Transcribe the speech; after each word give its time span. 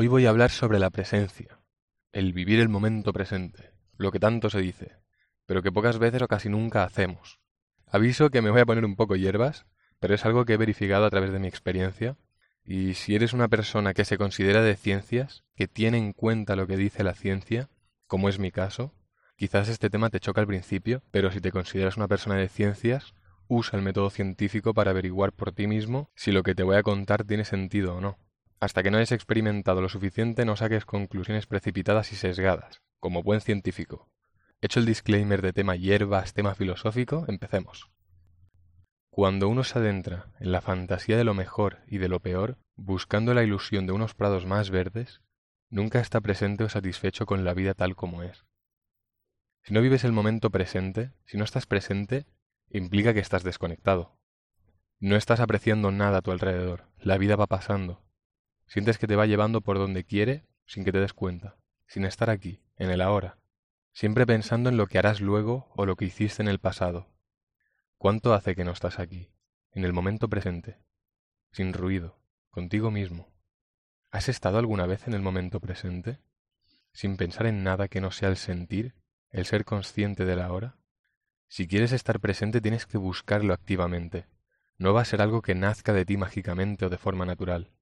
Hoy 0.00 0.06
voy 0.06 0.26
a 0.26 0.30
hablar 0.30 0.50
sobre 0.50 0.78
la 0.78 0.90
presencia, 0.90 1.58
el 2.12 2.32
vivir 2.32 2.60
el 2.60 2.68
momento 2.68 3.12
presente, 3.12 3.72
lo 3.96 4.12
que 4.12 4.20
tanto 4.20 4.48
se 4.48 4.60
dice, 4.60 4.92
pero 5.44 5.60
que 5.60 5.72
pocas 5.72 5.98
veces 5.98 6.22
o 6.22 6.28
casi 6.28 6.48
nunca 6.48 6.84
hacemos. 6.84 7.40
Aviso 7.84 8.30
que 8.30 8.40
me 8.40 8.50
voy 8.50 8.60
a 8.60 8.64
poner 8.64 8.84
un 8.84 8.94
poco 8.94 9.16
hierbas, 9.16 9.66
pero 9.98 10.14
es 10.14 10.24
algo 10.24 10.44
que 10.44 10.52
he 10.52 10.56
verificado 10.56 11.04
a 11.04 11.10
través 11.10 11.32
de 11.32 11.40
mi 11.40 11.48
experiencia, 11.48 12.16
y 12.62 12.94
si 12.94 13.16
eres 13.16 13.32
una 13.32 13.48
persona 13.48 13.92
que 13.92 14.04
se 14.04 14.18
considera 14.18 14.62
de 14.62 14.76
ciencias, 14.76 15.42
que 15.56 15.66
tiene 15.66 15.98
en 15.98 16.12
cuenta 16.12 16.54
lo 16.54 16.68
que 16.68 16.76
dice 16.76 17.02
la 17.02 17.14
ciencia, 17.14 17.68
como 18.06 18.28
es 18.28 18.38
mi 18.38 18.52
caso, 18.52 18.94
quizás 19.34 19.68
este 19.68 19.90
tema 19.90 20.10
te 20.10 20.20
choca 20.20 20.40
al 20.40 20.46
principio, 20.46 21.02
pero 21.10 21.32
si 21.32 21.40
te 21.40 21.50
consideras 21.50 21.96
una 21.96 22.06
persona 22.06 22.36
de 22.36 22.48
ciencias, 22.48 23.14
usa 23.48 23.76
el 23.76 23.84
método 23.84 24.10
científico 24.10 24.74
para 24.74 24.92
averiguar 24.92 25.32
por 25.32 25.50
ti 25.50 25.66
mismo 25.66 26.12
si 26.14 26.30
lo 26.30 26.44
que 26.44 26.54
te 26.54 26.62
voy 26.62 26.76
a 26.76 26.84
contar 26.84 27.24
tiene 27.24 27.44
sentido 27.44 27.96
o 27.96 28.00
no. 28.00 28.27
Hasta 28.60 28.82
que 28.82 28.90
no 28.90 28.96
hayas 28.96 29.12
experimentado 29.12 29.80
lo 29.80 29.88
suficiente 29.88 30.44
no 30.44 30.56
saques 30.56 30.84
conclusiones 30.84 31.46
precipitadas 31.46 32.12
y 32.12 32.16
sesgadas, 32.16 32.82
como 32.98 33.22
buen 33.22 33.40
científico. 33.40 34.10
Hecho 34.60 34.80
el 34.80 34.86
disclaimer 34.86 35.42
de 35.42 35.52
tema 35.52 35.76
hierbas, 35.76 36.34
tema 36.34 36.56
filosófico, 36.56 37.24
empecemos. 37.28 37.88
Cuando 39.10 39.48
uno 39.48 39.62
se 39.62 39.78
adentra 39.78 40.32
en 40.40 40.50
la 40.50 40.60
fantasía 40.60 41.16
de 41.16 41.24
lo 41.24 41.34
mejor 41.34 41.78
y 41.86 41.98
de 41.98 42.08
lo 42.08 42.20
peor, 42.20 42.58
buscando 42.74 43.32
la 43.34 43.44
ilusión 43.44 43.86
de 43.86 43.92
unos 43.92 44.14
prados 44.14 44.46
más 44.46 44.70
verdes, 44.70 45.22
nunca 45.70 46.00
está 46.00 46.20
presente 46.20 46.64
o 46.64 46.68
satisfecho 46.68 47.26
con 47.26 47.44
la 47.44 47.54
vida 47.54 47.74
tal 47.74 47.94
como 47.94 48.24
es. 48.24 48.44
Si 49.62 49.72
no 49.72 49.80
vives 49.80 50.02
el 50.02 50.12
momento 50.12 50.50
presente, 50.50 51.12
si 51.26 51.36
no 51.36 51.44
estás 51.44 51.66
presente, 51.66 52.26
implica 52.70 53.14
que 53.14 53.20
estás 53.20 53.44
desconectado. 53.44 54.18
No 54.98 55.14
estás 55.14 55.38
apreciando 55.38 55.92
nada 55.92 56.18
a 56.18 56.22
tu 56.22 56.32
alrededor, 56.32 56.88
la 56.98 57.18
vida 57.18 57.36
va 57.36 57.46
pasando, 57.46 58.07
Sientes 58.68 58.98
que 58.98 59.06
te 59.06 59.16
va 59.16 59.26
llevando 59.26 59.62
por 59.62 59.78
donde 59.78 60.04
quiere 60.04 60.46
sin 60.66 60.84
que 60.84 60.92
te 60.92 61.00
des 61.00 61.14
cuenta, 61.14 61.56
sin 61.86 62.04
estar 62.04 62.28
aquí, 62.28 62.62
en 62.76 62.90
el 62.90 63.00
ahora, 63.00 63.38
siempre 63.92 64.26
pensando 64.26 64.68
en 64.68 64.76
lo 64.76 64.86
que 64.86 64.98
harás 64.98 65.20
luego 65.20 65.72
o 65.74 65.86
lo 65.86 65.96
que 65.96 66.04
hiciste 66.04 66.42
en 66.42 66.48
el 66.48 66.58
pasado. 66.58 67.10
¿Cuánto 67.96 68.34
hace 68.34 68.54
que 68.54 68.64
no 68.64 68.72
estás 68.72 68.98
aquí, 68.98 69.32
en 69.72 69.84
el 69.84 69.94
momento 69.94 70.28
presente, 70.28 70.78
sin 71.50 71.72
ruido, 71.72 72.20
contigo 72.50 72.90
mismo? 72.90 73.32
¿Has 74.10 74.28
estado 74.28 74.58
alguna 74.58 74.84
vez 74.84 75.08
en 75.08 75.14
el 75.14 75.22
momento 75.22 75.60
presente, 75.60 76.20
sin 76.92 77.16
pensar 77.16 77.46
en 77.46 77.64
nada 77.64 77.88
que 77.88 78.02
no 78.02 78.10
sea 78.10 78.28
el 78.28 78.36
sentir, 78.36 78.94
el 79.30 79.46
ser 79.46 79.64
consciente 79.64 80.26
de 80.26 80.36
la 80.36 80.52
hora? 80.52 80.76
Si 81.48 81.66
quieres 81.66 81.92
estar 81.92 82.20
presente 82.20 82.60
tienes 82.60 82.84
que 82.84 82.98
buscarlo 82.98 83.54
activamente. 83.54 84.26
No 84.76 84.92
va 84.92 85.00
a 85.00 85.06
ser 85.06 85.22
algo 85.22 85.40
que 85.40 85.54
nazca 85.54 85.94
de 85.94 86.04
ti 86.04 86.18
mágicamente 86.18 86.84
o 86.84 86.90
de 86.90 86.98
forma 86.98 87.24
natural. 87.24 87.72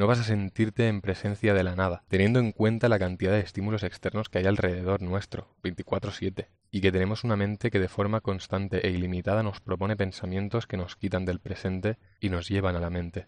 No 0.00 0.06
vas 0.06 0.18
a 0.18 0.24
sentirte 0.24 0.88
en 0.88 1.02
presencia 1.02 1.52
de 1.52 1.62
la 1.62 1.76
nada, 1.76 2.04
teniendo 2.08 2.38
en 2.38 2.52
cuenta 2.52 2.88
la 2.88 2.98
cantidad 2.98 3.32
de 3.32 3.40
estímulos 3.40 3.82
externos 3.82 4.30
que 4.30 4.38
hay 4.38 4.46
alrededor 4.46 5.02
nuestro, 5.02 5.54
24/7, 5.62 6.48
y 6.70 6.80
que 6.80 6.90
tenemos 6.90 7.22
una 7.22 7.36
mente 7.36 7.70
que 7.70 7.80
de 7.80 7.88
forma 7.88 8.22
constante 8.22 8.86
e 8.86 8.92
ilimitada 8.92 9.42
nos 9.42 9.60
propone 9.60 9.98
pensamientos 9.98 10.66
que 10.66 10.78
nos 10.78 10.96
quitan 10.96 11.26
del 11.26 11.38
presente 11.38 11.98
y 12.18 12.30
nos 12.30 12.48
llevan 12.48 12.76
a 12.76 12.80
la 12.80 12.88
mente. 12.88 13.26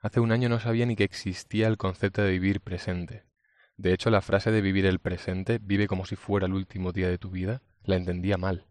Hace 0.00 0.18
un 0.18 0.32
año 0.32 0.48
no 0.48 0.58
sabía 0.58 0.86
ni 0.86 0.96
que 0.96 1.04
existía 1.04 1.68
el 1.68 1.76
concepto 1.76 2.22
de 2.22 2.32
vivir 2.32 2.60
presente. 2.60 3.22
De 3.76 3.92
hecho, 3.92 4.10
la 4.10 4.22
frase 4.22 4.50
de 4.50 4.60
vivir 4.60 4.86
el 4.86 4.98
presente, 4.98 5.60
vive 5.62 5.86
como 5.86 6.04
si 6.04 6.16
fuera 6.16 6.46
el 6.46 6.54
último 6.54 6.90
día 6.90 7.08
de 7.08 7.18
tu 7.18 7.30
vida, 7.30 7.62
la 7.84 7.94
entendía 7.94 8.38
mal. 8.38 8.66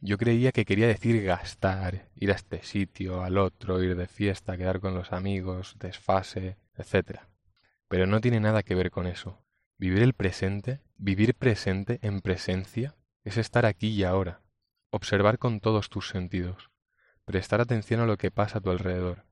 Yo 0.00 0.16
creía 0.16 0.52
que 0.52 0.64
quería 0.64 0.86
decir 0.86 1.24
gastar, 1.24 2.08
ir 2.14 2.30
a 2.30 2.36
este 2.36 2.62
sitio, 2.62 3.22
al 3.22 3.36
otro, 3.36 3.82
ir 3.82 3.96
de 3.96 4.06
fiesta, 4.06 4.56
quedar 4.56 4.78
con 4.78 4.94
los 4.94 5.12
amigos, 5.12 5.74
desfase, 5.80 6.56
etc. 6.76 7.22
Pero 7.88 8.06
no 8.06 8.20
tiene 8.20 8.38
nada 8.38 8.62
que 8.62 8.76
ver 8.76 8.92
con 8.92 9.08
eso. 9.08 9.42
Vivir 9.76 10.02
el 10.02 10.14
presente, 10.14 10.80
vivir 10.96 11.34
presente 11.34 11.98
en 12.02 12.20
presencia, 12.20 12.94
es 13.24 13.38
estar 13.38 13.66
aquí 13.66 13.88
y 13.88 14.04
ahora, 14.04 14.40
observar 14.90 15.38
con 15.38 15.58
todos 15.58 15.90
tus 15.90 16.08
sentidos, 16.08 16.70
prestar 17.24 17.60
atención 17.60 18.00
a 18.00 18.06
lo 18.06 18.16
que 18.16 18.30
pasa 18.30 18.58
a 18.58 18.60
tu 18.60 18.70
alrededor. 18.70 19.24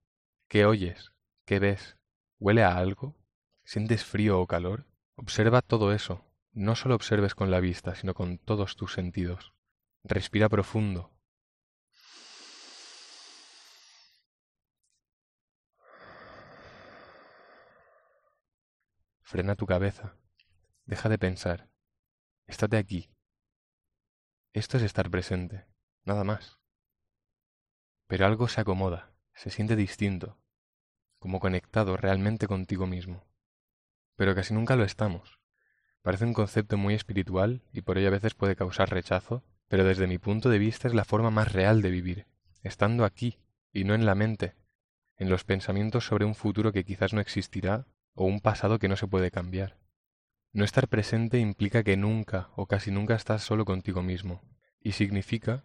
¿Qué 0.48 0.66
oyes? 0.66 1.12
¿Qué 1.44 1.60
ves? 1.60 1.96
¿Huele 2.40 2.64
a 2.64 2.76
algo? 2.76 3.16
¿Sientes 3.64 4.04
frío 4.04 4.40
o 4.40 4.48
calor? 4.48 4.84
Observa 5.14 5.62
todo 5.62 5.92
eso. 5.92 6.24
No 6.52 6.74
solo 6.74 6.96
observes 6.96 7.34
con 7.36 7.50
la 7.52 7.60
vista, 7.60 7.94
sino 7.94 8.14
con 8.14 8.38
todos 8.38 8.76
tus 8.76 8.92
sentidos. 8.92 9.55
Respira 10.08 10.48
profundo. 10.48 11.10
Frena 19.22 19.56
tu 19.56 19.66
cabeza. 19.66 20.16
Deja 20.84 21.08
de 21.08 21.18
pensar. 21.18 21.68
Estate 22.46 22.76
aquí. 22.76 23.10
Esto 24.52 24.76
es 24.76 24.84
estar 24.84 25.10
presente, 25.10 25.66
nada 26.04 26.22
más. 26.22 26.60
Pero 28.06 28.26
algo 28.26 28.46
se 28.46 28.60
acomoda, 28.60 29.12
se 29.34 29.50
siente 29.50 29.74
distinto, 29.74 30.38
como 31.18 31.40
conectado 31.40 31.96
realmente 31.96 32.46
contigo 32.46 32.86
mismo. 32.86 33.26
Pero 34.14 34.36
casi 34.36 34.54
nunca 34.54 34.76
lo 34.76 34.84
estamos. 34.84 35.40
Parece 36.02 36.26
un 36.26 36.32
concepto 36.32 36.76
muy 36.76 36.94
espiritual 36.94 37.64
y 37.72 37.80
por 37.80 37.98
ello 37.98 38.06
a 38.06 38.12
veces 38.12 38.34
puede 38.34 38.54
causar 38.54 38.90
rechazo 38.90 39.42
pero 39.68 39.84
desde 39.84 40.06
mi 40.06 40.18
punto 40.18 40.48
de 40.48 40.58
vista 40.58 40.88
es 40.88 40.94
la 40.94 41.04
forma 41.04 41.30
más 41.30 41.52
real 41.52 41.82
de 41.82 41.90
vivir, 41.90 42.26
estando 42.62 43.04
aquí 43.04 43.38
y 43.72 43.84
no 43.84 43.94
en 43.94 44.06
la 44.06 44.14
mente, 44.14 44.54
en 45.16 45.28
los 45.28 45.44
pensamientos 45.44 46.06
sobre 46.06 46.24
un 46.24 46.34
futuro 46.34 46.72
que 46.72 46.84
quizás 46.84 47.12
no 47.12 47.20
existirá 47.20 47.86
o 48.14 48.24
un 48.24 48.40
pasado 48.40 48.78
que 48.78 48.88
no 48.88 48.96
se 48.96 49.06
puede 49.06 49.30
cambiar. 49.30 49.78
No 50.52 50.64
estar 50.64 50.88
presente 50.88 51.38
implica 51.38 51.82
que 51.82 51.96
nunca 51.96 52.48
o 52.56 52.66
casi 52.66 52.90
nunca 52.90 53.14
estás 53.14 53.42
solo 53.42 53.64
contigo 53.64 54.02
mismo, 54.02 54.42
y 54.80 54.92
significa 54.92 55.64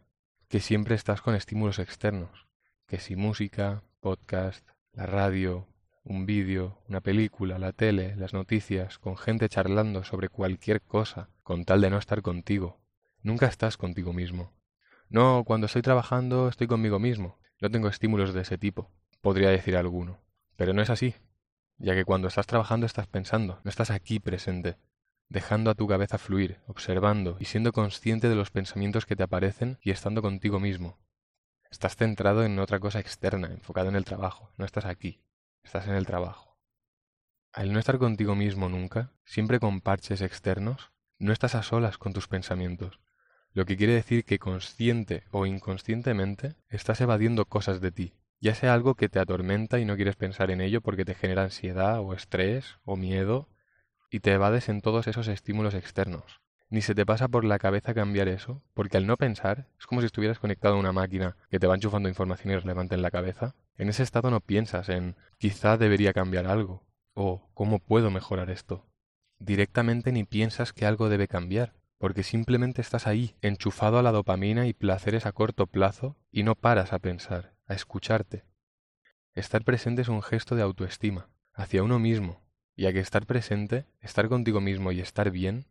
que 0.50 0.60
siempre 0.60 0.96
estás 0.96 1.22
con 1.22 1.36
estímulos 1.36 1.80
externos, 1.80 2.48
que 2.88 3.00
si 3.00 3.16
música, 3.16 3.84
podcast, 4.02 4.68
la 4.92 5.06
radio, 5.06 5.68
un 6.04 6.26
vídeo, 6.26 6.82
una 6.90 7.00
película, 7.00 7.58
la 7.58 7.72
tele, 7.72 8.16
las 8.18 8.34
noticias, 8.34 9.00
con 9.00 9.16
gente 9.16 9.48
charlando 9.48 10.04
sobre 10.04 10.28
cualquier 10.28 10.82
cosa, 10.82 11.30
con 11.44 11.64
tal 11.64 11.80
de 11.80 11.90
no 11.90 11.98
estar 11.98 12.22
contigo, 12.22 12.82
Nunca 13.24 13.46
estás 13.46 13.78
contigo 13.78 14.14
mismo. 14.14 14.52
No, 15.10 15.44
cuando 15.46 15.68
estoy 15.68 15.82
trabajando 15.82 16.50
estoy 16.50 16.68
conmigo 16.68 16.98
mismo. 17.00 17.40
No 17.60 17.70
tengo 17.70 17.88
estímulos 17.88 18.34
de 18.34 18.42
ese 18.42 18.58
tipo, 18.58 18.92
podría 19.22 19.50
decir 19.50 19.78
alguno. 19.78 20.20
Pero 20.56 20.74
no 20.74 20.82
es 20.82 20.90
así, 20.90 21.14
ya 21.78 21.94
que 21.94 22.06
cuando 22.06 22.28
estás 22.28 22.48
trabajando 22.48 22.86
estás 22.86 23.08
pensando, 23.08 23.60
no 23.64 23.70
estás 23.70 23.92
aquí 23.92 24.20
presente, 24.20 24.78
dejando 25.30 25.70
a 25.70 25.76
tu 25.76 25.88
cabeza 25.88 26.18
fluir, 26.18 26.60
observando 26.68 27.38
y 27.40 27.46
siendo 27.46 27.72
consciente 27.72 28.30
de 28.30 28.36
los 28.36 28.52
pensamientos 28.52 29.06
que 29.06 29.16
te 29.16 29.24
aparecen 29.24 29.78
y 29.82 29.92
estando 29.92 30.22
contigo 30.22 30.60
mismo. 30.60 30.98
Estás 31.70 31.96
centrado 31.96 32.44
en 32.44 32.58
otra 32.60 32.80
cosa 32.80 33.00
externa, 33.00 33.48
enfocado 33.48 33.90
en 33.90 33.96
el 33.96 34.06
trabajo, 34.06 34.52
no 34.58 34.66
estás 34.66 34.86
aquí, 34.86 35.22
estás 35.64 35.88
en 35.88 35.96
el 35.96 36.06
trabajo. 36.06 36.58
Al 37.54 37.72
no 37.72 37.80
estar 37.80 37.98
contigo 37.98 38.36
mismo 38.36 38.70
nunca, 38.70 39.14
siempre 39.26 39.60
con 39.60 39.82
parches 39.82 40.22
externos, 40.22 40.92
no 41.20 41.32
estás 41.32 41.56
a 41.56 41.64
solas 41.64 41.98
con 41.98 42.14
tus 42.14 42.28
pensamientos, 42.28 43.00
lo 43.54 43.66
que 43.66 43.78
quiere 43.78 43.94
decir 43.94 44.24
que 44.26 44.40
consciente 44.40 45.24
o 45.32 45.46
inconscientemente 45.46 46.56
estás 46.70 47.02
evadiendo 47.02 47.46
cosas 47.46 47.82
de 47.82 47.92
ti, 47.92 48.14
ya 48.40 48.56
sea 48.56 48.74
algo 48.74 48.96
que 48.96 49.10
te 49.10 49.20
atormenta 49.20 49.80
y 49.80 49.86
no 49.86 49.96
quieres 49.96 50.16
pensar 50.16 50.52
en 50.52 50.62
ello 50.62 50.82
porque 50.82 51.06
te 51.06 51.16
genera 51.16 51.44
ansiedad 51.44 52.00
o 52.00 52.14
estrés 52.14 52.78
o 52.84 52.96
miedo, 52.96 53.50
y 54.10 54.20
te 54.20 54.34
evades 54.34 54.68
en 54.70 54.82
todos 54.82 55.08
esos 55.08 55.28
estímulos 55.28 55.74
externos. 55.74 56.42
Ni 56.70 56.82
se 56.82 56.96
te 56.96 57.06
pasa 57.06 57.28
por 57.28 57.44
la 57.44 57.60
cabeza 57.60 57.94
cambiar 57.94 58.30
eso, 58.30 58.64
porque 58.74 58.96
al 58.96 59.06
no 59.06 59.18
pensar 59.18 59.68
es 59.78 59.86
como 59.86 60.02
si 60.02 60.06
estuvieras 60.06 60.40
conectado 60.40 60.76
a 60.76 60.80
una 60.80 60.94
máquina 60.94 61.36
que 61.50 61.60
te 61.60 61.68
va 61.68 61.76
enchufando 61.76 62.08
información 62.08 62.54
relevante 62.54 62.96
en 62.96 63.02
la 63.02 63.12
cabeza. 63.12 63.56
En 63.78 63.90
ese 63.90 64.04
estado 64.04 64.32
no 64.32 64.40
piensas 64.40 64.88
en 64.88 65.18
quizá 65.38 65.78
debería 65.78 66.14
cambiar 66.14 66.48
algo 66.48 66.86
o 67.14 67.50
cómo 67.54 67.80
puedo 67.80 68.10
mejorar 68.10 68.50
esto. 68.50 68.88
Directamente 69.38 70.14
ni 70.14 70.24
piensas 70.24 70.72
que 70.72 70.86
algo 70.86 71.10
debe 71.10 71.28
cambiar, 71.28 71.74
porque 72.02 72.24
simplemente 72.24 72.82
estás 72.82 73.06
ahí, 73.06 73.36
enchufado 73.44 74.00
a 74.00 74.02
la 74.02 74.12
dopamina 74.12 74.66
y 74.66 74.74
placeres 74.74 75.28
a 75.28 75.34
corto 75.34 75.68
plazo, 75.68 76.18
y 76.32 76.42
no 76.42 76.56
paras 76.56 76.94
a 76.94 77.00
pensar, 77.00 77.54
a 77.68 77.76
escucharte. 77.76 78.44
Estar 79.36 79.64
presente 79.64 80.02
es 80.02 80.08
un 80.08 80.24
gesto 80.24 80.56
de 80.56 80.64
autoestima, 80.64 81.30
hacia 81.54 81.84
uno 81.84 82.00
mismo, 82.00 82.42
y 82.76 82.88
a 82.88 82.92
que 82.92 83.00
estar 83.00 83.28
presente, 83.28 83.86
estar 84.00 84.30
contigo 84.30 84.62
mismo 84.62 84.92
y 84.92 85.00
estar 85.00 85.30
bien, 85.30 85.68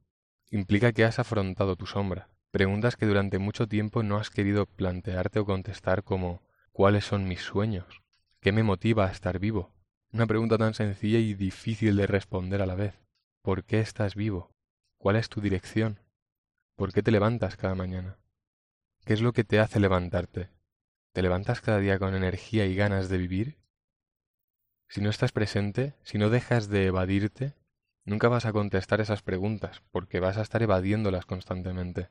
implica 0.52 0.92
que 0.92 1.04
has 1.04 1.18
afrontado 1.18 1.74
tu 1.74 1.86
sombra, 1.86 2.28
preguntas 2.52 2.94
que 2.94 3.06
durante 3.06 3.40
mucho 3.40 3.66
tiempo 3.66 4.04
no 4.04 4.16
has 4.16 4.30
querido 4.30 4.66
plantearte 4.66 5.40
o 5.40 5.44
contestar 5.44 6.04
como 6.04 6.44
¿cuáles 6.70 7.04
son 7.04 7.26
mis 7.26 7.40
sueños? 7.40 8.02
¿Qué 8.38 8.52
me 8.52 8.62
motiva 8.62 9.08
a 9.08 9.10
estar 9.10 9.40
vivo? 9.40 9.74
Una 10.12 10.28
pregunta 10.28 10.58
tan 10.58 10.74
sencilla 10.74 11.18
y 11.18 11.34
difícil 11.34 11.96
de 11.96 12.06
responder 12.06 12.62
a 12.62 12.66
la 12.66 12.76
vez. 12.76 12.94
¿Por 13.42 13.64
qué 13.64 13.80
estás 13.80 14.14
vivo? 14.14 14.54
¿Cuál 14.96 15.16
es 15.16 15.28
tu 15.28 15.40
dirección? 15.40 15.99
¿Por 16.80 16.94
qué 16.94 17.02
te 17.02 17.10
levantas 17.10 17.58
cada 17.58 17.74
mañana? 17.74 18.16
¿Qué 19.04 19.12
es 19.12 19.20
lo 19.20 19.34
que 19.34 19.44
te 19.44 19.60
hace 19.60 19.80
levantarte? 19.80 20.48
¿Te 21.12 21.20
levantas 21.20 21.60
cada 21.60 21.78
día 21.78 21.98
con 21.98 22.14
energía 22.14 22.64
y 22.64 22.74
ganas 22.74 23.10
de 23.10 23.18
vivir? 23.18 23.58
Si 24.88 25.02
no 25.02 25.10
estás 25.10 25.30
presente, 25.30 25.92
si 26.04 26.16
no 26.16 26.30
dejas 26.30 26.70
de 26.70 26.86
evadirte, 26.86 27.52
nunca 28.06 28.30
vas 28.30 28.46
a 28.46 28.52
contestar 28.52 29.02
esas 29.02 29.20
preguntas, 29.20 29.82
porque 29.90 30.20
vas 30.20 30.38
a 30.38 30.40
estar 30.40 30.62
evadiéndolas 30.62 31.26
constantemente. 31.26 32.08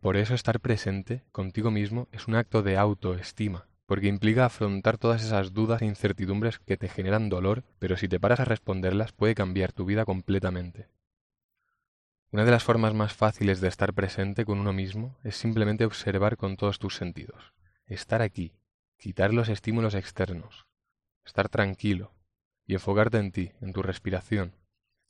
Por 0.00 0.16
eso 0.16 0.32
estar 0.32 0.60
presente 0.60 1.22
contigo 1.30 1.70
mismo 1.70 2.08
es 2.10 2.26
un 2.26 2.36
acto 2.36 2.62
de 2.62 2.78
autoestima, 2.78 3.68
porque 3.84 4.08
implica 4.08 4.46
afrontar 4.46 4.96
todas 4.96 5.22
esas 5.22 5.52
dudas 5.52 5.82
e 5.82 5.84
incertidumbres 5.84 6.58
que 6.58 6.78
te 6.78 6.88
generan 6.88 7.28
dolor, 7.28 7.64
pero 7.78 7.98
si 7.98 8.08
te 8.08 8.18
paras 8.18 8.40
a 8.40 8.46
responderlas 8.46 9.12
puede 9.12 9.34
cambiar 9.34 9.72
tu 9.72 9.84
vida 9.84 10.06
completamente. 10.06 10.88
Una 12.32 12.44
de 12.44 12.52
las 12.52 12.62
formas 12.62 12.94
más 12.94 13.12
fáciles 13.12 13.60
de 13.60 13.66
estar 13.66 13.92
presente 13.92 14.44
con 14.44 14.60
uno 14.60 14.72
mismo 14.72 15.18
es 15.24 15.34
simplemente 15.34 15.84
observar 15.84 16.36
con 16.36 16.56
todos 16.56 16.78
tus 16.78 16.94
sentidos, 16.94 17.54
estar 17.86 18.22
aquí, 18.22 18.54
quitar 18.98 19.34
los 19.34 19.48
estímulos 19.48 19.96
externos, 19.96 20.68
estar 21.24 21.48
tranquilo 21.48 22.14
y 22.68 22.74
enfocarte 22.74 23.18
en 23.18 23.32
ti, 23.32 23.50
en 23.60 23.72
tu 23.72 23.82
respiración, 23.82 24.54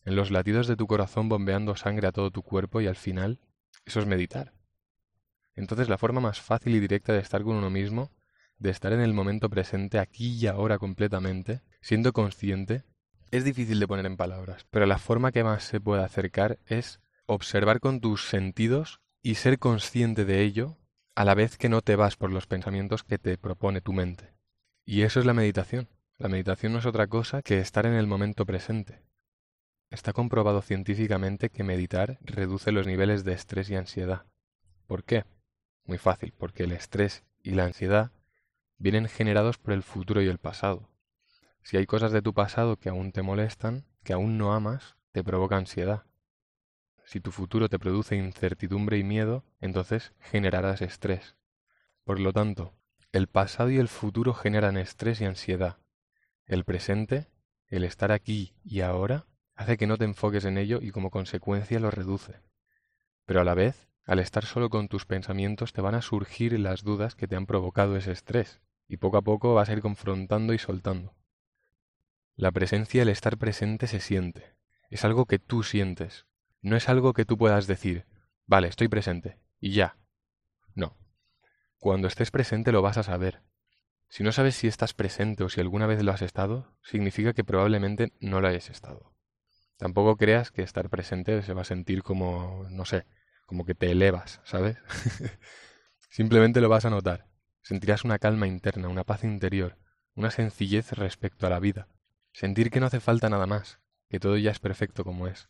en 0.06 0.16
los 0.16 0.30
latidos 0.30 0.66
de 0.66 0.76
tu 0.76 0.86
corazón 0.86 1.28
bombeando 1.28 1.76
sangre 1.76 2.08
a 2.08 2.12
todo 2.12 2.30
tu 2.30 2.42
cuerpo 2.42 2.80
y 2.80 2.86
al 2.86 2.96
final, 2.96 3.38
eso 3.84 4.00
es 4.00 4.06
meditar. 4.06 4.54
Entonces 5.54 5.90
la 5.90 5.98
forma 5.98 6.22
más 6.22 6.40
fácil 6.40 6.74
y 6.74 6.80
directa 6.80 7.12
de 7.12 7.18
estar 7.18 7.42
con 7.42 7.54
uno 7.54 7.68
mismo, 7.68 8.10
de 8.56 8.70
estar 8.70 8.94
en 8.94 9.00
el 9.00 9.12
momento 9.12 9.50
presente, 9.50 9.98
aquí 9.98 10.38
y 10.38 10.46
ahora 10.46 10.78
completamente, 10.78 11.60
siendo 11.82 12.14
consciente, 12.14 12.84
es 13.30 13.44
difícil 13.44 13.78
de 13.78 13.86
poner 13.86 14.06
en 14.06 14.16
palabras, 14.16 14.66
pero 14.70 14.86
la 14.86 14.96
forma 14.96 15.32
que 15.32 15.44
más 15.44 15.64
se 15.64 15.82
puede 15.82 16.02
acercar 16.02 16.58
es 16.64 16.98
observar 17.32 17.78
con 17.78 18.00
tus 18.00 18.28
sentidos 18.28 19.00
y 19.22 19.36
ser 19.36 19.60
consciente 19.60 20.24
de 20.24 20.42
ello 20.42 20.78
a 21.14 21.24
la 21.24 21.34
vez 21.34 21.58
que 21.58 21.68
no 21.68 21.80
te 21.80 21.94
vas 21.94 22.16
por 22.16 22.32
los 22.32 22.48
pensamientos 22.48 23.04
que 23.04 23.18
te 23.18 23.38
propone 23.38 23.80
tu 23.80 23.92
mente. 23.92 24.34
Y 24.84 25.02
eso 25.02 25.20
es 25.20 25.26
la 25.26 25.34
meditación. 25.34 25.88
La 26.18 26.28
meditación 26.28 26.72
no 26.72 26.80
es 26.80 26.86
otra 26.86 27.06
cosa 27.06 27.40
que 27.42 27.60
estar 27.60 27.86
en 27.86 27.92
el 27.92 28.08
momento 28.08 28.44
presente. 28.44 29.04
Está 29.90 30.12
comprobado 30.12 30.60
científicamente 30.60 31.50
que 31.50 31.62
meditar 31.62 32.18
reduce 32.22 32.72
los 32.72 32.88
niveles 32.88 33.22
de 33.22 33.32
estrés 33.32 33.70
y 33.70 33.76
ansiedad. 33.76 34.26
¿Por 34.88 35.04
qué? 35.04 35.24
Muy 35.84 35.98
fácil, 35.98 36.34
porque 36.36 36.64
el 36.64 36.72
estrés 36.72 37.22
y 37.44 37.52
la 37.52 37.64
ansiedad 37.64 38.10
vienen 38.78 39.08
generados 39.08 39.56
por 39.56 39.72
el 39.72 39.84
futuro 39.84 40.20
y 40.20 40.26
el 40.26 40.38
pasado. 40.38 40.90
Si 41.62 41.76
hay 41.76 41.86
cosas 41.86 42.10
de 42.10 42.22
tu 42.22 42.34
pasado 42.34 42.76
que 42.76 42.88
aún 42.88 43.12
te 43.12 43.22
molestan, 43.22 43.84
que 44.02 44.14
aún 44.14 44.36
no 44.36 44.52
amas, 44.52 44.96
te 45.12 45.22
provoca 45.22 45.56
ansiedad. 45.56 46.09
Si 47.10 47.20
tu 47.20 47.32
futuro 47.32 47.68
te 47.68 47.80
produce 47.80 48.14
incertidumbre 48.14 48.96
y 48.96 49.02
miedo, 49.02 49.42
entonces 49.60 50.12
generarás 50.20 50.80
estrés. 50.80 51.34
Por 52.04 52.20
lo 52.20 52.32
tanto, 52.32 52.72
el 53.10 53.26
pasado 53.26 53.68
y 53.68 53.78
el 53.78 53.88
futuro 53.88 54.32
generan 54.32 54.76
estrés 54.76 55.20
y 55.20 55.24
ansiedad. 55.24 55.78
El 56.46 56.62
presente, 56.62 57.26
el 57.66 57.82
estar 57.82 58.12
aquí 58.12 58.54
y 58.62 58.82
ahora, 58.82 59.26
hace 59.56 59.76
que 59.76 59.88
no 59.88 59.98
te 59.98 60.04
enfoques 60.04 60.44
en 60.44 60.56
ello 60.56 60.78
y 60.80 60.92
como 60.92 61.10
consecuencia 61.10 61.80
lo 61.80 61.90
reduce. 61.90 62.42
Pero 63.26 63.40
a 63.40 63.44
la 63.44 63.54
vez, 63.54 63.88
al 64.04 64.20
estar 64.20 64.44
solo 64.44 64.70
con 64.70 64.86
tus 64.86 65.04
pensamientos 65.04 65.72
te 65.72 65.80
van 65.80 65.96
a 65.96 66.02
surgir 66.02 66.56
las 66.60 66.84
dudas 66.84 67.16
que 67.16 67.26
te 67.26 67.34
han 67.34 67.46
provocado 67.46 67.96
ese 67.96 68.12
estrés, 68.12 68.60
y 68.86 68.98
poco 68.98 69.16
a 69.16 69.22
poco 69.22 69.52
vas 69.52 69.68
a 69.68 69.72
ir 69.72 69.80
confrontando 69.80 70.54
y 70.54 70.58
soltando. 70.58 71.16
La 72.36 72.52
presencia, 72.52 73.02
el 73.02 73.08
estar 73.08 73.36
presente 73.36 73.88
se 73.88 73.98
siente. 73.98 74.54
Es 74.90 75.04
algo 75.04 75.26
que 75.26 75.40
tú 75.40 75.64
sientes. 75.64 76.29
No 76.62 76.76
es 76.76 76.88
algo 76.88 77.12
que 77.12 77.24
tú 77.24 77.38
puedas 77.38 77.66
decir, 77.66 78.06
vale, 78.46 78.68
estoy 78.68 78.88
presente, 78.88 79.38
y 79.60 79.72
ya. 79.72 79.96
No. 80.74 80.96
Cuando 81.78 82.08
estés 82.08 82.30
presente 82.30 82.72
lo 82.72 82.82
vas 82.82 82.98
a 82.98 83.02
saber. 83.02 83.42
Si 84.08 84.24
no 84.24 84.32
sabes 84.32 84.56
si 84.56 84.66
estás 84.66 84.92
presente 84.92 85.44
o 85.44 85.48
si 85.48 85.60
alguna 85.60 85.86
vez 85.86 86.02
lo 86.02 86.12
has 86.12 86.22
estado, 86.22 86.76
significa 86.82 87.32
que 87.32 87.44
probablemente 87.44 88.12
no 88.20 88.40
lo 88.40 88.48
hayas 88.48 88.68
estado. 88.68 89.14
Tampoco 89.78 90.16
creas 90.16 90.50
que 90.50 90.62
estar 90.62 90.90
presente 90.90 91.42
se 91.42 91.54
va 91.54 91.62
a 91.62 91.64
sentir 91.64 92.02
como, 92.02 92.66
no 92.70 92.84
sé, 92.84 93.06
como 93.46 93.64
que 93.64 93.74
te 93.74 93.90
elevas, 93.90 94.40
¿sabes? 94.44 94.76
Simplemente 96.10 96.60
lo 96.60 96.68
vas 96.68 96.84
a 96.84 96.90
notar. 96.90 97.28
Sentirás 97.62 98.04
una 98.04 98.18
calma 98.18 98.46
interna, 98.46 98.88
una 98.88 99.04
paz 99.04 99.24
interior, 99.24 99.78
una 100.14 100.30
sencillez 100.30 100.92
respecto 100.92 101.46
a 101.46 101.50
la 101.50 101.60
vida. 101.60 101.88
Sentir 102.32 102.70
que 102.70 102.80
no 102.80 102.86
hace 102.86 103.00
falta 103.00 103.28
nada 103.30 103.46
más, 103.46 103.80
que 104.08 104.20
todo 104.20 104.36
ya 104.36 104.50
es 104.50 104.58
perfecto 104.58 105.04
como 105.04 105.28
es. 105.28 105.48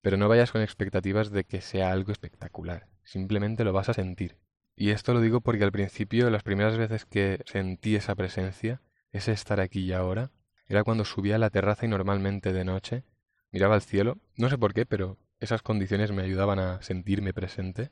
Pero 0.00 0.16
no 0.16 0.28
vayas 0.28 0.52
con 0.52 0.62
expectativas 0.62 1.30
de 1.30 1.44
que 1.44 1.60
sea 1.60 1.92
algo 1.92 2.12
espectacular, 2.12 2.88
simplemente 3.04 3.64
lo 3.64 3.72
vas 3.72 3.88
a 3.88 3.94
sentir. 3.94 4.38
Y 4.76 4.90
esto 4.90 5.12
lo 5.12 5.20
digo 5.20 5.40
porque 5.42 5.64
al 5.64 5.72
principio, 5.72 6.30
las 6.30 6.42
primeras 6.42 6.78
veces 6.78 7.04
que 7.04 7.42
sentí 7.44 7.96
esa 7.96 8.14
presencia, 8.14 8.80
ese 9.12 9.32
estar 9.32 9.60
aquí 9.60 9.80
y 9.80 9.92
ahora, 9.92 10.30
era 10.66 10.84
cuando 10.84 11.04
subía 11.04 11.34
a 11.34 11.38
la 11.38 11.50
terraza 11.50 11.84
y 11.84 11.88
normalmente 11.88 12.52
de 12.52 12.64
noche 12.64 13.04
miraba 13.50 13.74
al 13.74 13.82
cielo, 13.82 14.18
no 14.36 14.48
sé 14.48 14.56
por 14.56 14.72
qué, 14.72 14.86
pero 14.86 15.18
esas 15.40 15.62
condiciones 15.62 16.12
me 16.12 16.22
ayudaban 16.22 16.58
a 16.58 16.80
sentirme 16.82 17.34
presente. 17.34 17.90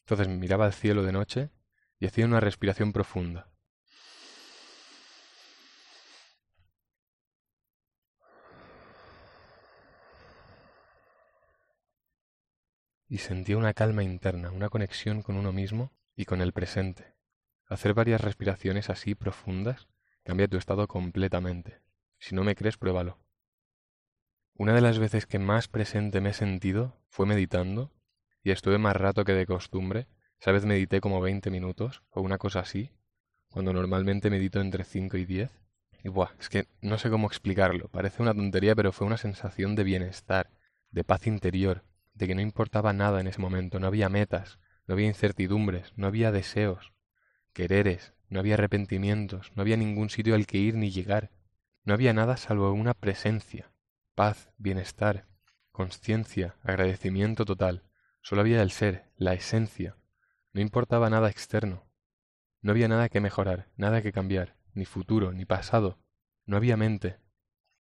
Entonces 0.00 0.28
miraba 0.28 0.66
al 0.66 0.72
cielo 0.72 1.02
de 1.02 1.12
noche 1.12 1.50
y 1.98 2.06
hacía 2.06 2.24
una 2.24 2.40
respiración 2.40 2.92
profunda. 2.92 3.50
Y 13.08 13.18
sentía 13.18 13.56
una 13.56 13.72
calma 13.72 14.02
interna, 14.02 14.50
una 14.50 14.68
conexión 14.68 15.22
con 15.22 15.36
uno 15.36 15.52
mismo 15.52 15.92
y 16.16 16.24
con 16.24 16.40
el 16.40 16.52
presente. 16.52 17.14
Hacer 17.66 17.94
varias 17.94 18.20
respiraciones 18.20 18.90
así 18.90 19.14
profundas 19.14 19.88
cambia 20.24 20.48
tu 20.48 20.56
estado 20.56 20.88
completamente. 20.88 21.80
Si 22.18 22.34
no 22.34 22.42
me 22.42 22.56
crees, 22.56 22.76
pruébalo. 22.76 23.18
Una 24.54 24.72
de 24.74 24.80
las 24.80 24.98
veces 24.98 25.26
que 25.26 25.38
más 25.38 25.68
presente 25.68 26.20
me 26.20 26.30
he 26.30 26.34
sentido 26.34 26.98
fue 27.08 27.26
meditando, 27.26 27.92
y 28.42 28.50
estuve 28.52 28.78
más 28.78 28.96
rato 28.96 29.24
que 29.24 29.32
de 29.32 29.46
costumbre. 29.46 30.06
Esa 30.40 30.52
vez 30.52 30.64
medité 30.64 31.00
como 31.00 31.20
20 31.20 31.50
minutos, 31.50 32.02
o 32.10 32.20
una 32.20 32.38
cosa 32.38 32.60
así, 32.60 32.92
cuando 33.50 33.72
normalmente 33.72 34.30
medito 34.30 34.60
entre 34.60 34.84
5 34.84 35.16
y 35.16 35.26
10. 35.26 35.50
Y 36.04 36.08
buah, 36.08 36.30
es 36.38 36.48
que 36.48 36.66
no 36.80 36.98
sé 36.98 37.10
cómo 37.10 37.26
explicarlo. 37.26 37.88
Parece 37.88 38.22
una 38.22 38.34
tontería, 38.34 38.74
pero 38.74 38.92
fue 38.92 39.06
una 39.06 39.16
sensación 39.16 39.74
de 39.74 39.84
bienestar, 39.84 40.50
de 40.90 41.04
paz 41.04 41.26
interior, 41.26 41.84
de 42.16 42.26
que 42.26 42.34
no 42.34 42.40
importaba 42.40 42.92
nada 42.92 43.20
en 43.20 43.26
ese 43.26 43.40
momento, 43.40 43.78
no 43.78 43.86
había 43.86 44.08
metas, 44.08 44.58
no 44.86 44.94
había 44.94 45.06
incertidumbres, 45.06 45.92
no 45.96 46.06
había 46.06 46.32
deseos, 46.32 46.92
quereres, 47.52 48.14
no 48.28 48.40
había 48.40 48.54
arrepentimientos, 48.54 49.52
no 49.54 49.62
había 49.62 49.76
ningún 49.76 50.10
sitio 50.10 50.34
al 50.34 50.46
que 50.46 50.58
ir 50.58 50.74
ni 50.74 50.90
llegar. 50.90 51.30
No 51.84 51.94
había 51.94 52.12
nada 52.12 52.36
salvo 52.36 52.72
una 52.72 52.94
presencia, 52.94 53.70
paz, 54.14 54.50
bienestar, 54.56 55.26
conciencia, 55.70 56.56
agradecimiento 56.62 57.44
total. 57.44 57.84
Solo 58.22 58.40
había 58.40 58.62
el 58.62 58.72
ser, 58.72 59.12
la 59.16 59.34
esencia. 59.34 59.96
No 60.52 60.60
importaba 60.60 61.10
nada 61.10 61.30
externo. 61.30 61.86
No 62.60 62.72
había 62.72 62.88
nada 62.88 63.08
que 63.08 63.20
mejorar, 63.20 63.68
nada 63.76 64.02
que 64.02 64.12
cambiar, 64.12 64.56
ni 64.74 64.84
futuro, 64.84 65.32
ni 65.32 65.44
pasado. 65.44 66.00
No 66.46 66.56
había 66.56 66.76
mente. 66.76 67.18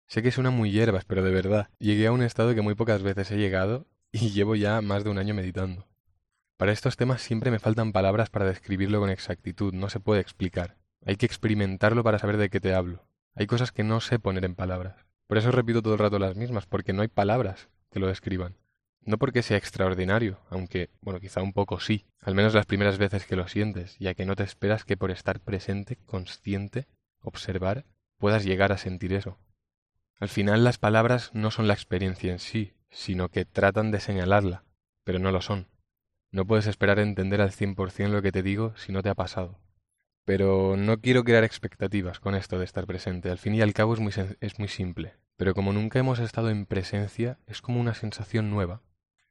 Sé 0.07 0.23
que 0.23 0.31
suena 0.31 0.49
muy 0.49 0.71
hierbas, 0.71 1.05
pero 1.05 1.21
de 1.21 1.31
verdad, 1.31 1.69
llegué 1.77 2.07
a 2.07 2.11
un 2.11 2.23
estado 2.23 2.55
que 2.55 2.61
muy 2.61 2.73
pocas 2.73 3.03
veces 3.03 3.29
he 3.31 3.37
llegado 3.37 3.87
y 4.11 4.29
llevo 4.31 4.55
ya 4.55 4.81
más 4.81 5.03
de 5.03 5.09
un 5.09 5.17
año 5.17 5.33
meditando. 5.33 5.87
Para 6.57 6.71
estos 6.71 6.97
temas 6.97 7.21
siempre 7.21 7.49
me 7.49 7.59
faltan 7.59 7.91
palabras 7.91 8.29
para 8.29 8.45
describirlo 8.45 8.99
con 8.99 9.09
exactitud, 9.09 9.73
no 9.73 9.89
se 9.89 9.99
puede 9.99 10.21
explicar. 10.21 10.77
Hay 11.05 11.15
que 11.15 11.25
experimentarlo 11.25 12.03
para 12.03 12.19
saber 12.19 12.37
de 12.37 12.49
qué 12.49 12.59
te 12.59 12.73
hablo. 12.73 13.07
Hay 13.33 13.47
cosas 13.47 13.71
que 13.71 13.83
no 13.83 14.01
sé 14.01 14.19
poner 14.19 14.45
en 14.45 14.55
palabras. 14.55 15.05
Por 15.27 15.37
eso 15.37 15.51
repito 15.51 15.81
todo 15.81 15.93
el 15.93 15.99
rato 15.99 16.19
las 16.19 16.35
mismas, 16.35 16.65
porque 16.67 16.93
no 16.93 17.01
hay 17.01 17.07
palabras 17.07 17.69
que 17.89 17.99
lo 17.99 18.07
describan. 18.07 18.57
No 19.03 19.17
porque 19.17 19.41
sea 19.41 19.57
extraordinario, 19.57 20.39
aunque, 20.49 20.91
bueno, 21.01 21.19
quizá 21.19 21.41
un 21.41 21.53
poco 21.53 21.79
sí, 21.79 22.05
al 22.21 22.35
menos 22.35 22.53
las 22.53 22.67
primeras 22.67 22.99
veces 22.99 23.25
que 23.25 23.35
lo 23.35 23.47
sientes, 23.47 23.97
ya 23.97 24.13
que 24.13 24.25
no 24.25 24.35
te 24.35 24.43
esperas 24.43 24.85
que 24.85 24.97
por 24.97 25.09
estar 25.09 25.39
presente, 25.39 25.97
consciente, 26.05 26.85
observar, 27.21 27.85
puedas 28.17 28.43
llegar 28.43 28.71
a 28.71 28.77
sentir 28.77 29.13
eso. 29.13 29.39
Al 30.19 30.29
final 30.29 30.63
las 30.63 30.77
palabras 30.77 31.31
no 31.33 31.49
son 31.49 31.67
la 31.67 31.73
experiencia 31.73 32.31
en 32.31 32.37
sí, 32.37 32.73
sino 32.91 33.29
que 33.29 33.45
tratan 33.45 33.89
de 33.89 33.99
señalarla, 33.99 34.63
pero 35.03 35.17
no 35.17 35.31
lo 35.31 35.41
son. 35.41 35.67
No 36.31 36.45
puedes 36.45 36.67
esperar 36.67 36.99
entender 36.99 37.41
al 37.41 37.51
cien 37.51 37.75
por 37.75 37.91
cien 37.91 38.11
lo 38.11 38.21
que 38.21 38.31
te 38.31 38.43
digo 38.43 38.73
si 38.77 38.91
no 38.91 39.01
te 39.01 39.09
ha 39.09 39.15
pasado. 39.15 39.59
Pero 40.23 40.75
no 40.77 40.99
quiero 40.99 41.23
crear 41.23 41.43
expectativas 41.43 42.19
con 42.19 42.35
esto 42.35 42.59
de 42.59 42.65
estar 42.65 42.85
presente. 42.85 43.31
Al 43.31 43.37
fin 43.37 43.55
y 43.55 43.61
al 43.61 43.73
cabo 43.73 43.93
es 43.93 43.99
muy, 43.99 44.13
es 44.39 44.59
muy 44.59 44.67
simple. 44.67 45.15
Pero 45.35 45.53
como 45.55 45.73
nunca 45.73 45.99
hemos 45.99 46.19
estado 46.19 46.49
en 46.49 46.65
presencia, 46.65 47.39
es 47.47 47.61
como 47.61 47.81
una 47.81 47.95
sensación 47.95 48.51
nueva. 48.51 48.81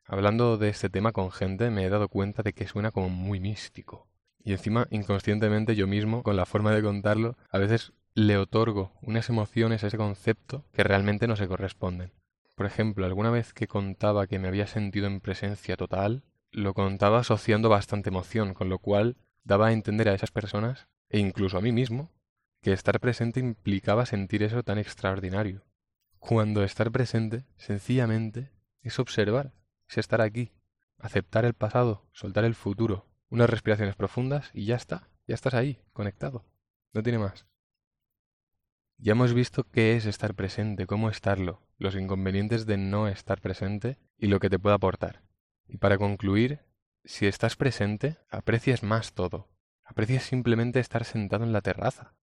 Hablando 0.04 0.58
de 0.58 0.68
este 0.68 0.90
tema 0.90 1.12
con 1.12 1.30
gente, 1.30 1.70
me 1.70 1.84
he 1.84 1.88
dado 1.88 2.08
cuenta 2.08 2.42
de 2.42 2.52
que 2.52 2.66
suena 2.66 2.90
como 2.90 3.08
muy 3.08 3.38
místico. 3.38 4.08
Y 4.42 4.52
encima, 4.52 4.88
inconscientemente 4.90 5.76
yo 5.76 5.86
mismo, 5.86 6.22
con 6.22 6.36
la 6.36 6.46
forma 6.46 6.74
de 6.74 6.82
contarlo, 6.82 7.36
a 7.48 7.58
veces 7.58 7.92
le 8.14 8.36
otorgo 8.36 8.92
unas 9.02 9.28
emociones 9.28 9.84
a 9.84 9.86
ese 9.86 9.98
concepto 9.98 10.64
que 10.72 10.82
realmente 10.82 11.28
no 11.28 11.36
se 11.36 11.46
corresponden. 11.46 12.12
Por 12.60 12.66
ejemplo, 12.66 13.06
alguna 13.06 13.30
vez 13.30 13.54
que 13.54 13.66
contaba 13.66 14.26
que 14.26 14.38
me 14.38 14.46
había 14.46 14.66
sentido 14.66 15.06
en 15.06 15.20
presencia 15.20 15.78
total, 15.78 16.24
lo 16.50 16.74
contaba 16.74 17.20
asociando 17.20 17.70
bastante 17.70 18.10
emoción, 18.10 18.52
con 18.52 18.68
lo 18.68 18.80
cual 18.80 19.16
daba 19.44 19.68
a 19.68 19.72
entender 19.72 20.10
a 20.10 20.12
esas 20.12 20.30
personas, 20.30 20.86
e 21.08 21.20
incluso 21.20 21.56
a 21.56 21.62
mí 21.62 21.72
mismo, 21.72 22.12
que 22.60 22.74
estar 22.74 23.00
presente 23.00 23.40
implicaba 23.40 24.04
sentir 24.04 24.42
eso 24.42 24.62
tan 24.62 24.76
extraordinario. 24.76 25.64
Cuando 26.18 26.62
estar 26.62 26.90
presente, 26.90 27.46
sencillamente, 27.56 28.50
es 28.82 28.98
observar, 28.98 29.54
es 29.88 29.96
estar 29.96 30.20
aquí, 30.20 30.52
aceptar 30.98 31.46
el 31.46 31.54
pasado, 31.54 32.10
soltar 32.12 32.44
el 32.44 32.54
futuro, 32.54 33.06
unas 33.30 33.48
respiraciones 33.48 33.96
profundas 33.96 34.50
y 34.52 34.66
ya 34.66 34.76
está, 34.76 35.08
ya 35.26 35.34
estás 35.34 35.54
ahí, 35.54 35.80
conectado. 35.94 36.44
No 36.92 37.02
tiene 37.02 37.20
más. 37.20 37.46
Ya 39.02 39.12
hemos 39.12 39.32
visto 39.32 39.64
qué 39.64 39.96
es 39.96 40.04
estar 40.04 40.34
presente, 40.34 40.86
cómo 40.86 41.08
estarlo, 41.08 41.66
los 41.78 41.94
inconvenientes 41.94 42.66
de 42.66 42.76
no 42.76 43.08
estar 43.08 43.40
presente 43.40 43.96
y 44.18 44.26
lo 44.26 44.40
que 44.40 44.50
te 44.50 44.58
puede 44.58 44.74
aportar. 44.74 45.22
Y 45.66 45.78
para 45.78 45.96
concluir, 45.96 46.60
si 47.06 47.26
estás 47.26 47.56
presente, 47.56 48.18
aprecias 48.28 48.82
más 48.82 49.14
todo. 49.14 49.48
Aprecias 49.84 50.24
simplemente 50.24 50.80
estar 50.80 51.06
sentado 51.06 51.44
en 51.44 51.54
la 51.54 51.62
terraza. 51.62 52.14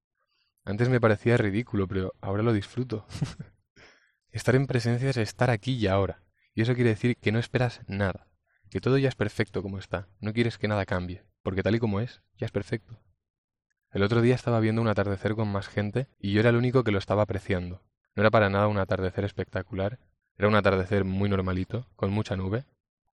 Antes 0.65 0.87
me 0.87 1.01
parecía 1.01 1.35
ridículo, 1.35 1.87
pero 1.87 2.13
ahora 2.21 2.43
lo 2.43 2.53
disfruto. 2.53 3.07
estar 4.29 4.53
en 4.53 4.67
presencia 4.67 5.09
es 5.09 5.17
estar 5.17 5.49
aquí 5.49 5.73
y 5.73 5.87
ahora. 5.87 6.21
Y 6.53 6.61
eso 6.61 6.75
quiere 6.75 6.91
decir 6.91 7.17
que 7.17 7.31
no 7.31 7.39
esperas 7.39 7.81
nada, 7.87 8.27
que 8.69 8.81
todo 8.81 8.99
ya 8.99 9.09
es 9.09 9.15
perfecto 9.15 9.63
como 9.63 9.79
está. 9.79 10.09
No 10.19 10.31
quieres 10.31 10.59
que 10.59 10.67
nada 10.67 10.85
cambie, 10.85 11.23
porque 11.41 11.63
tal 11.63 11.73
y 11.73 11.79
como 11.79 12.01
es, 12.01 12.21
ya 12.37 12.45
es 12.45 12.51
perfecto. 12.51 13.01
El 13.97 14.03
otro 14.03 14.21
día 14.21 14.35
estaba 14.35 14.59
viendo 14.59 14.79
un 14.79 14.89
atardecer 14.89 15.33
con 15.33 15.47
más 15.47 15.67
gente 15.67 16.07
y 16.19 16.31
yo 16.31 16.41
era 16.41 16.51
el 16.51 16.55
único 16.55 16.83
que 16.83 16.91
lo 16.91 16.99
estaba 16.99 17.23
apreciando. 17.23 17.81
No 18.15 18.21
era 18.21 18.29
para 18.29 18.47
nada 18.47 18.67
un 18.67 18.77
atardecer 18.77 19.25
espectacular, 19.25 19.97
era 20.37 20.47
un 20.47 20.53
atardecer 20.53 21.03
muy 21.03 21.29
normalito, 21.29 21.87
con 21.95 22.11
mucha 22.11 22.35
nube, 22.35 22.65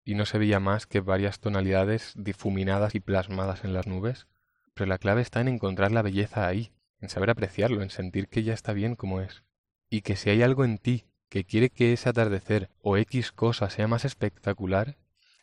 y 0.04 0.16
no 0.16 0.26
se 0.26 0.38
veía 0.38 0.60
más 0.60 0.86
que 0.86 1.00
varias 1.00 1.40
tonalidades 1.40 2.12
difuminadas 2.18 2.96
y 2.96 3.00
plasmadas 3.00 3.64
en 3.64 3.74
las 3.74 3.88
nubes. 3.88 4.28
Pero 4.74 4.90
la 4.90 4.98
clave 4.98 5.22
está 5.22 5.40
en 5.40 5.48
encontrar 5.48 5.94
la 5.94 6.02
belleza 6.02 6.46
ahí, 6.46 6.74
en 7.00 7.08
saber 7.08 7.30
apreciarlo, 7.30 7.82
en 7.82 7.90
sentir 7.90 8.28
que 8.28 8.44
ya 8.44 8.54
está 8.54 8.74
bien 8.74 8.98
como 8.98 9.22
es. 9.22 9.46
Y 9.90 10.02
que 10.02 10.18
si 10.18 10.32
hay 10.32 10.44
algo 10.44 10.66
en 10.66 10.80
ti 10.80 11.06
que 11.30 11.46
quiere 11.46 11.70
que 11.70 11.94
ese 11.94 12.10
atardecer 12.10 12.70
o 12.82 12.98
X 12.98 13.32
cosa 13.32 13.70
sea 13.70 13.88
más 13.88 14.04
espectacular, 14.04 14.98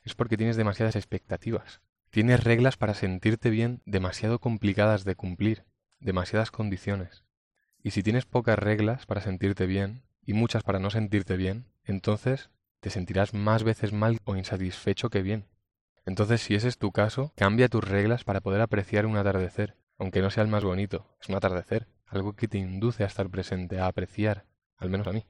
es 0.05 0.15
porque 0.15 0.37
tienes 0.37 0.59
demasiadas 0.59 0.97
expectativas. 0.97 1.81
Tienes 2.11 2.43
reglas 2.43 2.77
para 2.77 2.95
sentirte 2.95 3.51
bien 3.51 3.83
demasiado 3.87 4.41
complicadas 4.41 5.05
de 5.05 5.15
cumplir, 5.15 5.65
demasiadas 6.01 6.51
condiciones. 6.51 7.25
Y 7.85 7.93
si 7.93 8.03
tienes 8.03 8.27
pocas 8.27 8.59
reglas 8.59 9.07
para 9.07 9.21
sentirte 9.21 9.67
bien 9.67 10.03
y 10.25 10.33
muchas 10.33 10.65
para 10.65 10.81
no 10.81 10.91
sentirte 10.91 11.37
bien, 11.37 11.67
entonces 11.85 12.51
te 12.81 12.91
sentirás 12.91 13.33
más 13.33 13.63
veces 13.63 13.93
mal 13.93 14.19
o 14.25 14.35
insatisfecho 14.35 15.09
que 15.09 15.23
bien. 15.23 15.47
Entonces, 16.05 16.41
si 16.41 16.57
ese 16.57 16.67
es 16.67 16.79
tu 16.79 16.91
caso, 16.91 17.33
cambia 17.37 17.69
tus 17.69 17.85
reglas 17.85 18.25
para 18.25 18.41
poder 18.41 18.61
apreciar 18.61 19.07
un 19.07 19.17
atardecer, 19.17 19.77
aunque 19.97 20.21
no 20.21 20.31
sea 20.31 20.43
el 20.43 20.49
más 20.49 20.65
bonito, 20.65 21.15
es 21.21 21.29
un 21.29 21.37
atardecer, 21.37 21.87
algo 22.07 22.35
que 22.35 22.49
te 22.49 22.59
induce 22.59 23.05
a 23.05 23.07
estar 23.07 23.31
presente, 23.31 23.79
a 23.79 23.87
apreciar, 23.87 24.47
al 24.79 24.91
menos 24.91 25.07
a 25.07 25.13
mí. 25.13 25.27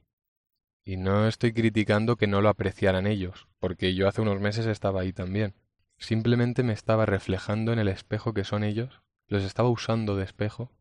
Y 0.82 0.96
no 0.96 1.28
estoy 1.28 1.52
criticando 1.52 2.16
que 2.16 2.26
no 2.26 2.40
lo 2.40 2.48
apreciaran 2.48 3.06
ellos, 3.06 3.48
porque 3.58 3.94
yo 3.94 4.08
hace 4.08 4.22
unos 4.22 4.40
meses 4.40 4.64
estaba 4.64 5.02
ahí 5.02 5.12
también. 5.12 5.54
Simplemente 6.00 6.62
me 6.62 6.72
estaba 6.72 7.04
reflejando 7.04 7.72
en 7.72 7.78
el 7.78 7.86
espejo 7.86 8.32
que 8.32 8.42
son 8.42 8.64
ellos, 8.64 9.02
los 9.28 9.44
estaba 9.44 9.68
usando 9.68 10.16
de 10.16 10.24
espejo, 10.24 10.72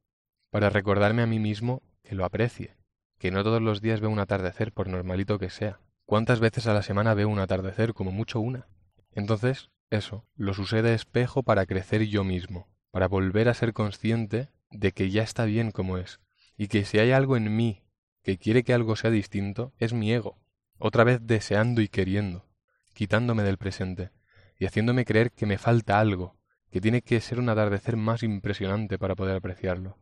para 0.50 0.70
recordarme 0.70 1.22
a 1.22 1.28
mí 1.28 1.40
mismo 1.40 1.84
que 2.04 2.16
lo 2.16 2.26
aprecie, 2.26 2.78
que 3.20 3.30
no 3.30 3.44
todos 3.44 3.62
los 3.62 3.82
días 3.82 4.00
veo 4.00 4.10
un 4.10 4.20
atardecer 4.20 4.72
por 4.72 4.88
normalito 4.88 5.38
que 5.38 5.50
sea. 5.50 5.82
¿Cuántas 6.06 6.40
veces 6.40 6.66
a 6.68 6.74
la 6.74 6.82
semana 6.82 7.14
veo 7.14 7.28
un 7.28 7.38
atardecer? 7.38 7.94
Como 7.94 8.12
mucho 8.12 8.40
una. 8.40 8.68
Entonces, 9.12 9.70
eso, 9.92 10.26
los 10.36 10.58
usé 10.58 10.82
de 10.82 10.94
espejo 10.94 11.44
para 11.44 11.66
crecer 11.66 12.08
yo 12.08 12.24
mismo, 12.24 12.70
para 12.90 13.08
volver 13.08 13.50
a 13.50 13.54
ser 13.54 13.74
consciente 13.74 14.50
de 14.72 14.94
que 14.94 15.12
ya 15.12 15.22
está 15.22 15.44
bien 15.44 15.72
como 15.72 15.98
es, 15.98 16.22
y 16.58 16.68
que 16.70 16.86
si 16.86 16.98
hay 16.98 17.12
algo 17.12 17.36
en 17.36 17.56
mí 17.56 17.84
que 18.24 18.38
quiere 18.38 18.64
que 18.64 18.74
algo 18.74 18.96
sea 18.96 19.12
distinto, 19.12 19.74
es 19.78 19.94
mi 19.94 20.14
ego, 20.14 20.40
otra 20.78 21.04
vez 21.04 21.20
deseando 21.22 21.82
y 21.82 21.90
queriendo, 21.90 22.46
quitándome 22.94 23.44
del 23.44 23.58
presente, 23.58 24.12
y 24.60 24.66
haciéndome 24.66 25.06
creer 25.06 25.32
que 25.32 25.46
me 25.46 25.58
falta 25.58 26.00
algo, 26.00 26.38
que 26.70 26.82
tiene 26.82 27.02
que 27.02 27.20
ser 27.22 27.40
un 27.40 27.50
atardecer 27.50 27.96
más 27.96 28.22
impresionante 28.22 29.00
para 29.00 29.16
poder 29.16 29.38
apreciarlo, 29.38 29.98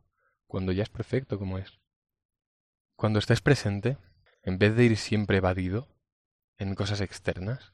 cuando 0.47 0.71
ya 0.71 0.83
es 0.83 0.89
perfecto 0.89 1.37
como 1.37 1.59
es. 1.59 1.79
Cuando 2.95 3.19
estés 3.19 3.41
presente, 3.41 3.97
en 4.41 4.57
vez 4.57 4.75
de 4.75 4.85
ir 4.85 4.97
siempre 4.97 5.37
evadido 5.37 5.87
en 6.57 6.73
cosas 6.73 7.01
externas, 7.01 7.73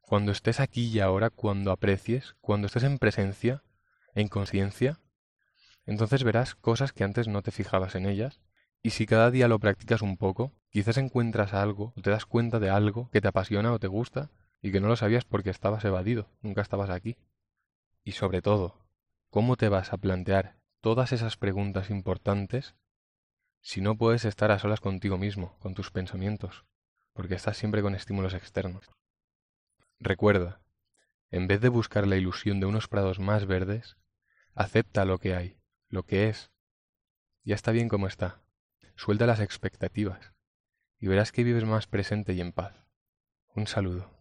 cuando 0.00 0.32
estés 0.32 0.58
aquí 0.58 0.88
y 0.88 0.98
ahora, 0.98 1.30
cuando 1.30 1.70
aprecies, 1.70 2.34
cuando 2.40 2.66
estés 2.66 2.82
en 2.82 2.98
presencia, 2.98 3.62
en 4.14 4.26
conciencia, 4.26 4.98
entonces 5.86 6.24
verás 6.24 6.56
cosas 6.56 6.92
que 6.92 7.04
antes 7.04 7.28
no 7.28 7.42
te 7.42 7.52
fijabas 7.52 7.94
en 7.94 8.06
ellas, 8.06 8.40
y 8.82 8.90
si 8.90 9.06
cada 9.06 9.30
día 9.30 9.46
lo 9.46 9.60
practicas 9.60 10.02
un 10.02 10.16
poco, 10.16 10.52
quizás 10.70 10.96
encuentras 10.96 11.54
algo 11.54 11.92
o 11.96 12.02
te 12.02 12.10
das 12.10 12.26
cuenta 12.26 12.58
de 12.58 12.70
algo 12.70 13.08
que 13.10 13.20
te 13.20 13.28
apasiona 13.28 13.72
o 13.72 13.78
te 13.78 13.86
gusta 13.86 14.30
y 14.62 14.72
que 14.72 14.80
no 14.80 14.88
lo 14.88 14.96
sabías 14.96 15.24
porque 15.24 15.50
estabas 15.50 15.84
evadido, 15.84 16.28
nunca 16.42 16.62
estabas 16.62 16.90
aquí. 16.90 17.16
Y 18.04 18.12
sobre 18.12 18.42
todo, 18.42 18.86
¿cómo 19.30 19.56
te 19.56 19.68
vas 19.68 19.92
a 19.92 19.98
plantear 19.98 20.56
todas 20.80 21.12
esas 21.12 21.36
preguntas 21.36 21.90
importantes 21.90 22.74
si 23.60 23.80
no 23.80 23.96
puedes 23.96 24.24
estar 24.24 24.50
a 24.50 24.58
solas 24.58 24.80
contigo 24.80 25.18
mismo, 25.18 25.58
con 25.58 25.74
tus 25.74 25.90
pensamientos, 25.90 26.64
porque 27.12 27.34
estás 27.34 27.56
siempre 27.56 27.82
con 27.82 27.94
estímulos 27.94 28.34
externos? 28.34 28.90
Recuerda, 29.98 30.62
en 31.30 31.46
vez 31.46 31.60
de 31.60 31.68
buscar 31.68 32.06
la 32.06 32.16
ilusión 32.16 32.58
de 32.60 32.66
unos 32.66 32.88
prados 32.88 33.18
más 33.18 33.46
verdes, 33.46 33.96
acepta 34.54 35.04
lo 35.04 35.18
que 35.18 35.34
hay, 35.34 35.58
lo 35.88 36.04
que 36.04 36.28
es. 36.28 36.50
Ya 37.44 37.54
está 37.54 37.70
bien 37.70 37.88
como 37.88 38.06
está. 38.06 38.42
Suelta 38.96 39.26
las 39.26 39.40
expectativas 39.40 40.32
y 40.98 41.06
verás 41.06 41.32
que 41.32 41.44
vives 41.44 41.64
más 41.64 41.86
presente 41.86 42.32
y 42.34 42.40
en 42.40 42.52
paz. 42.52 42.84
Un 43.54 43.66
saludo. 43.66 44.19